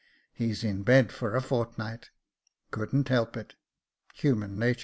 [0.33, 2.09] He's in bed for a fortnight,—
[2.71, 3.53] couldn't help it,—
[4.15, 4.79] human natur."